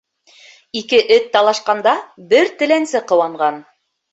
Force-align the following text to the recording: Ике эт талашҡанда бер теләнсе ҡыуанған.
Ике 0.81 1.01
эт 1.17 1.27
талашҡанда 1.35 1.93
бер 2.33 2.51
теләнсе 2.63 3.03
ҡыуанған. 3.13 3.63